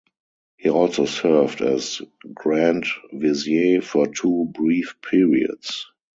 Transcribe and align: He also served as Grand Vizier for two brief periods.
He 0.57 0.67
also 0.67 1.05
served 1.05 1.61
as 1.61 2.01
Grand 2.33 2.87
Vizier 3.13 3.81
for 3.83 4.07
two 4.07 4.49
brief 4.51 4.95
periods. 4.99 5.89